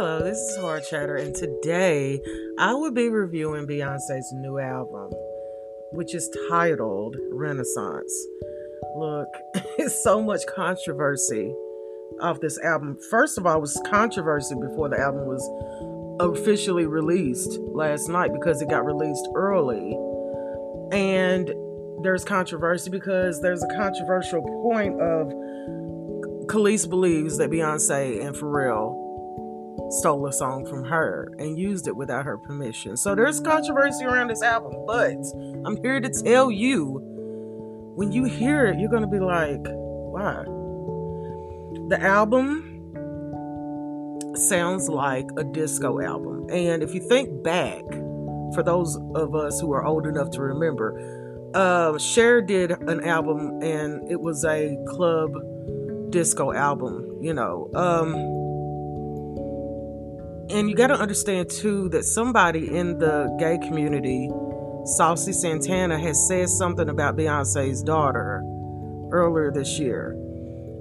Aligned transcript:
Hello, 0.00 0.22
this 0.22 0.38
is 0.38 0.56
Hard 0.58 0.84
Chatter, 0.84 1.16
and 1.16 1.34
today 1.34 2.20
I 2.56 2.72
will 2.72 2.92
be 2.92 3.08
reviewing 3.08 3.66
Beyonce's 3.66 4.32
new 4.32 4.60
album, 4.60 5.10
which 5.90 6.14
is 6.14 6.30
titled 6.48 7.16
Renaissance. 7.32 8.26
Look, 8.94 9.26
it's 9.76 10.00
so 10.04 10.22
much 10.22 10.42
controversy 10.54 11.52
off 12.20 12.38
this 12.38 12.60
album. 12.60 12.96
First 13.10 13.38
of 13.38 13.46
all, 13.46 13.56
it 13.56 13.60
was 13.60 13.82
controversy 13.90 14.54
before 14.54 14.88
the 14.88 15.00
album 15.00 15.26
was 15.26 15.42
officially 16.20 16.86
released 16.86 17.58
last 17.58 18.08
night 18.08 18.32
because 18.32 18.62
it 18.62 18.70
got 18.70 18.86
released 18.86 19.26
early. 19.34 19.98
And 20.92 21.52
there's 22.04 22.24
controversy 22.24 22.88
because 22.88 23.42
there's 23.42 23.64
a 23.64 23.68
controversial 23.74 24.42
point 24.42 25.00
of 25.00 25.26
Kelis 26.46 26.88
believes 26.88 27.38
that 27.38 27.50
Beyonce 27.50 28.24
and 28.24 28.36
Pharrell 28.36 29.07
stole 29.90 30.26
a 30.26 30.32
song 30.32 30.66
from 30.66 30.84
her 30.84 31.32
and 31.38 31.58
used 31.58 31.88
it 31.88 31.96
without 31.96 32.24
her 32.24 32.38
permission. 32.38 32.96
So 32.96 33.14
there's 33.14 33.40
controversy 33.40 34.04
around 34.04 34.28
this 34.28 34.42
album, 34.42 34.74
but 34.86 35.16
I'm 35.64 35.76
here 35.82 36.00
to 36.00 36.08
tell 36.08 36.50
you 36.50 37.00
when 37.96 38.12
you 38.12 38.24
hear 38.24 38.66
it, 38.66 38.78
you're 38.78 38.90
going 38.90 39.02
to 39.02 39.08
be 39.08 39.18
like, 39.18 39.60
why? 39.64 40.44
The 41.88 41.98
album 42.00 42.64
sounds 44.36 44.88
like 44.88 45.26
a 45.36 45.44
disco 45.44 46.00
album. 46.00 46.48
And 46.50 46.82
if 46.82 46.94
you 46.94 47.00
think 47.00 47.42
back, 47.42 47.82
for 48.54 48.62
those 48.62 48.96
of 49.14 49.34
us 49.34 49.60
who 49.60 49.72
are 49.72 49.84
old 49.84 50.06
enough 50.06 50.30
to 50.32 50.42
remember, 50.42 51.50
uh, 51.54 51.98
Cher 51.98 52.42
did 52.42 52.70
an 52.70 53.04
album 53.04 53.62
and 53.62 54.08
it 54.10 54.20
was 54.20 54.44
a 54.44 54.76
club 54.86 55.32
disco 56.10 56.52
album, 56.52 57.18
you 57.20 57.34
know. 57.34 57.70
Um, 57.74 58.14
and 60.50 60.70
you 60.70 60.76
got 60.76 60.88
to 60.88 60.94
understand 60.94 61.50
too 61.50 61.88
that 61.90 62.04
somebody 62.04 62.74
in 62.74 62.98
the 62.98 63.34
gay 63.38 63.58
community, 63.58 64.30
Saucy 64.84 65.32
Santana, 65.32 65.98
has 65.98 66.26
said 66.26 66.48
something 66.48 66.88
about 66.88 67.16
Beyonce's 67.16 67.82
daughter 67.82 68.42
earlier 69.10 69.50
this 69.50 69.78
year. 69.78 70.12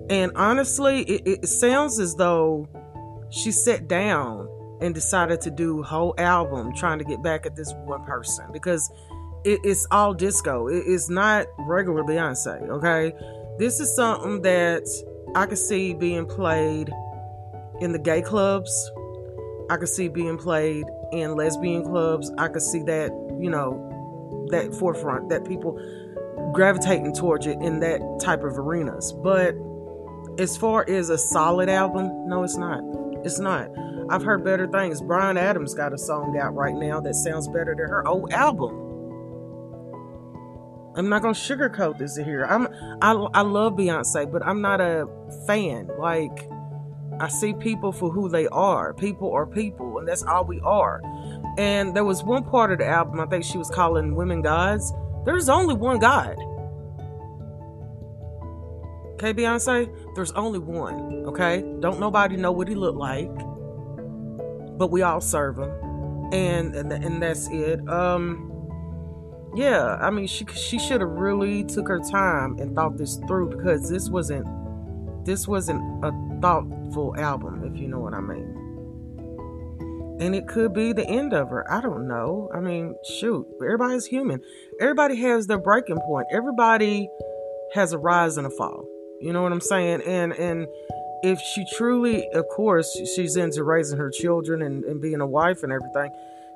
And 0.09 0.31
honestly, 0.35 1.01
it, 1.01 1.43
it 1.43 1.47
sounds 1.47 1.99
as 1.99 2.15
though 2.15 2.67
she 3.29 3.51
sat 3.51 3.87
down 3.87 4.47
and 4.79 4.93
decided 4.95 5.41
to 5.41 5.51
do 5.51 5.83
whole 5.83 6.13
album 6.17 6.73
trying 6.73 6.99
to 6.99 7.03
get 7.03 7.21
back 7.21 7.45
at 7.45 7.55
this 7.55 7.73
one 7.83 8.05
person 8.05 8.45
because 8.53 8.89
it, 9.43 9.59
it's 9.63 9.85
all 9.91 10.13
disco. 10.13 10.67
It, 10.67 10.83
it's 10.87 11.09
not 11.09 11.47
regular 11.59 12.03
Beyonce, 12.03 12.69
okay? 12.69 13.13
This 13.57 13.79
is 13.79 13.93
something 13.95 14.41
that 14.43 14.87
I 15.35 15.45
could 15.45 15.57
see 15.57 15.93
being 15.93 16.25
played 16.25 16.89
in 17.81 17.91
the 17.91 17.99
gay 17.99 18.21
clubs 18.21 18.91
I 19.69 19.77
could 19.77 19.89
see 19.89 20.07
being 20.07 20.37
played 20.37 20.85
in 21.11 21.35
lesbian 21.35 21.83
clubs. 21.83 22.31
I 22.37 22.47
could 22.47 22.61
see 22.61 22.83
that, 22.83 23.11
you 23.39 23.49
know, 23.49 24.47
that 24.51 24.73
forefront, 24.73 25.29
that 25.29 25.45
people 25.45 25.79
gravitating 26.53 27.13
towards 27.13 27.45
it 27.47 27.57
in 27.61 27.79
that 27.81 27.99
type 28.21 28.43
of 28.43 28.57
arenas. 28.57 29.13
But 29.23 29.55
as 30.39 30.55
far 30.55 30.85
as 30.87 31.09
a 31.09 31.17
solid 31.17 31.69
album, 31.69 32.29
no, 32.29 32.43
it's 32.43 32.57
not. 32.57 32.81
It's 33.25 33.39
not. 33.39 33.69
I've 34.09 34.23
heard 34.23 34.43
better 34.43 34.67
things. 34.67 35.01
Bryan 35.01 35.37
Adams 35.37 35.73
got 35.73 35.93
a 35.93 35.97
song 35.97 36.37
out 36.37 36.55
right 36.55 36.75
now 36.75 37.01
that 37.01 37.15
sounds 37.15 37.47
better 37.47 37.75
than 37.77 37.89
her 37.89 38.07
old 38.07 38.31
album. 38.31 38.83
I'm 40.95 41.09
not 41.09 41.21
gonna 41.21 41.33
sugarcoat 41.33 41.99
this 41.99 42.15
here. 42.15 42.43
I'm 42.45 42.67
I 43.01 43.11
I 43.11 43.41
love 43.41 43.73
Beyonce, 43.73 44.31
but 44.31 44.43
I'm 44.45 44.61
not 44.61 44.81
a 44.81 45.07
fan. 45.45 45.89
Like 45.99 46.49
I 47.19 47.29
see 47.29 47.53
people 47.53 47.91
for 47.91 48.11
who 48.11 48.29
they 48.29 48.47
are. 48.47 48.93
People 48.93 49.31
are 49.33 49.45
people, 49.45 49.97
and 49.99 50.07
that's 50.07 50.23
all 50.23 50.45
we 50.45 50.59
are. 50.61 51.01
And 51.57 51.95
there 51.95 52.05
was 52.05 52.23
one 52.23 52.43
part 52.43 52.71
of 52.71 52.77
the 52.77 52.85
album, 52.85 53.19
I 53.19 53.25
think 53.25 53.43
she 53.43 53.57
was 53.57 53.69
calling 53.69 54.15
women 54.15 54.41
gods. 54.41 54.93
There's 55.25 55.49
only 55.49 55.73
one 55.73 55.99
God. 55.99 56.37
Okay, 59.15 59.33
Beyonce? 59.33 59.91
There's 60.13 60.31
only 60.33 60.59
one. 60.59 61.25
Okay? 61.25 61.63
Don't 61.79 61.99
nobody 61.99 62.37
know 62.37 62.51
what 62.51 62.67
he 62.67 62.75
looked 62.75 62.99
like. 62.99 63.33
But 64.77 64.91
we 64.91 65.01
all 65.01 65.21
serve 65.21 65.57
him. 65.57 65.71
And 66.31 66.75
and, 66.75 66.91
and 66.93 67.21
that's 67.21 67.47
it. 67.47 67.87
Um 67.89 68.53
yeah, 69.55 69.97
I 69.99 70.11
mean 70.11 70.27
she 70.27 70.45
she 70.53 70.77
should 70.77 71.01
have 71.01 71.09
really 71.09 71.63
took 71.63 71.87
her 71.87 71.99
time 71.99 72.59
and 72.59 72.75
thought 72.75 72.95
this 72.97 73.15
through 73.27 73.49
because 73.49 73.89
this 73.89 74.07
wasn't 74.07 74.45
this 75.25 75.47
wasn't 75.47 75.81
a 76.05 76.11
thoughtful 76.41 77.15
album, 77.17 77.63
if 77.63 77.79
you 77.79 77.87
know 77.87 77.99
what 77.99 78.13
I 78.13 78.21
mean. 78.21 78.63
And 80.19 80.33
it 80.33 80.47
could 80.47 80.73
be 80.73 80.93
the 80.93 81.07
end 81.07 81.33
of 81.33 81.49
her. 81.49 81.71
I 81.71 81.79
don't 81.79 82.07
know. 82.07 82.49
I 82.53 82.59
mean, 82.59 82.95
shoot, 83.19 83.45
everybody's 83.63 84.05
human. 84.05 84.41
Everybody 84.81 85.15
has 85.21 85.45
their 85.45 85.59
breaking 85.59 85.99
point. 86.07 86.27
Everybody 86.31 87.07
has 87.73 87.93
a 87.93 87.99
rise 87.99 88.37
and 88.37 88.47
a 88.47 88.49
fall. 88.49 88.85
You 89.21 89.33
know 89.33 89.43
what 89.43 89.51
I'm 89.51 89.61
saying? 89.61 90.01
And 90.01 90.33
and 90.33 90.67
if 91.23 91.39
she 91.39 91.65
truly, 91.75 92.27
of 92.33 92.45
course, 92.55 92.91
she's 93.15 93.35
into 93.35 93.63
raising 93.63 93.97
her 93.97 94.09
children 94.09 94.61
and, 94.61 94.83
and 94.85 95.01
being 95.01 95.21
a 95.21 95.27
wife 95.27 95.63
and 95.63 95.71
everything, 95.71 96.11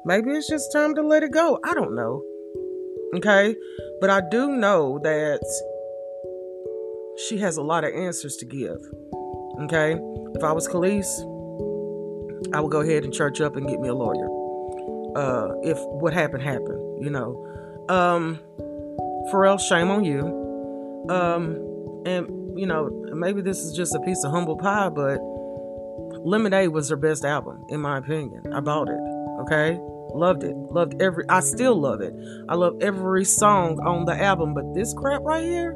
maybe 0.06 0.32
it's 0.32 0.48
just 0.48 0.72
time 0.72 0.96
to 0.96 1.02
let 1.02 1.24
it 1.24 1.32
go. 1.32 1.60
I 1.64 1.74
don't 1.74 1.96
know. 1.96 2.24
Okay? 3.16 3.56
But 4.00 4.10
I 4.10 4.22
do 4.30 4.56
know 4.56 5.00
that 5.04 5.42
she 7.28 7.38
has 7.40 7.58
a 7.58 7.64
lot 7.64 7.84
of 7.84 7.94
answers 7.94 8.36
to 8.38 8.46
give. 8.46 8.80
Okay? 9.66 10.00
If 10.36 10.44
I 10.44 10.52
was 10.52 10.68
Kelis, 10.68 11.08
I 12.54 12.60
would 12.60 12.72
go 12.72 12.82
ahead 12.82 13.04
and 13.04 13.14
church 13.14 13.42
up 13.42 13.56
and 13.56 13.68
get 13.68 13.80
me 13.80 13.90
a 13.90 13.94
lawyer. 13.94 14.28
Uh, 15.16 15.54
if 15.64 15.78
what 15.80 16.14
happened 16.14 16.44
happened, 16.44 17.04
you 17.04 17.10
know. 17.10 17.48
Um, 17.90 18.40
Pharrell, 19.32 19.60
shame 19.60 19.90
on 19.90 20.04
you. 20.04 21.08
Um, 21.10 22.04
and 22.06 22.58
you 22.58 22.66
know, 22.66 22.90
maybe 23.14 23.42
this 23.42 23.60
is 23.60 23.76
just 23.76 23.96
a 23.96 24.00
piece 24.00 24.24
of 24.24 24.32
humble 24.32 24.58
pie, 24.58 24.90
but 24.90 25.20
Lemonade 26.24 26.70
was 26.70 26.90
her 26.90 26.96
best 26.96 27.26
album, 27.26 27.66
in 27.70 27.80
my 27.80 27.98
opinion. 27.98 28.54
I 28.54 28.60
bought 28.60 28.90
it. 28.90 29.00
Okay, 29.42 29.78
loved 30.14 30.44
it. 30.44 30.56
Loved 30.56 31.02
every. 31.02 31.26
I 31.30 31.40
still 31.40 31.80
love 31.80 32.02
it. 32.02 32.14
I 32.50 32.56
love 32.56 32.76
every 32.82 33.26
song 33.26 33.80
on 33.86 34.06
the 34.06 34.22
album, 34.22 34.54
but 34.54 34.74
this 34.74 34.94
crap 34.94 35.22
right 35.24 35.44
here 35.44 35.74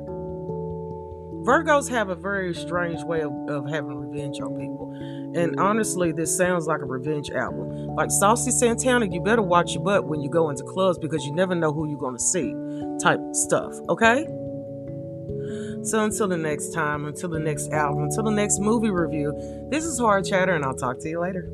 Virgos 1.46 1.88
have 1.90 2.10
a 2.10 2.16
very 2.16 2.56
strange 2.56 3.04
way 3.04 3.22
of, 3.22 3.32
of 3.48 3.70
having 3.70 3.96
revenge 3.96 4.42
on 4.42 4.60
people. 4.60 4.92
And 5.36 5.60
honestly, 5.60 6.12
this 6.12 6.36
sounds 6.36 6.66
like 6.66 6.82
a 6.82 6.86
revenge 6.86 7.30
album. 7.30 7.70
Like 7.96 8.10
Saucy 8.10 8.50
Santana, 8.50 9.06
you 9.06 9.22
better 9.22 9.44
watch 9.44 9.76
your 9.76 9.84
butt 9.84 10.08
when 10.08 10.22
you 10.22 10.30
go 10.30 10.50
into 10.50 10.64
clubs 10.64 10.98
because 10.98 11.24
you 11.24 11.34
never 11.34 11.54
know 11.54 11.72
who 11.72 11.88
you're 11.88 12.00
going 12.00 12.18
to 12.18 12.24
see, 12.24 12.52
type 13.00 13.20
stuff, 13.34 13.74
okay? 13.90 14.26
So 15.84 16.04
until 16.04 16.28
the 16.28 16.38
next 16.38 16.74
time, 16.74 17.06
until 17.06 17.30
the 17.30 17.40
next 17.40 17.72
album, 17.72 18.06
until 18.06 18.24
the 18.24 18.32
next 18.32 18.60
movie 18.60 18.90
review, 18.90 19.32
this 19.70 19.86
is 19.86 20.00
Hard 20.00 20.26
Chatter, 20.26 20.56
and 20.56 20.66
I'll 20.66 20.74
talk 20.74 20.98
to 21.02 21.10
you 21.10 21.20
later. 21.20 21.48